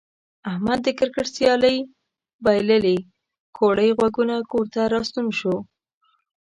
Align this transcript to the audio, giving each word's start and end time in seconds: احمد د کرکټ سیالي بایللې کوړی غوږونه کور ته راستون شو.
احمد 0.49 0.79
د 0.83 0.87
کرکټ 0.99 1.27
سیالي 1.35 1.77
بایللې 2.43 2.97
کوړی 3.57 3.89
غوږونه 3.97 4.35
کور 4.51 4.65
ته 4.73 4.81
راستون 4.93 5.27
شو. 5.39 5.55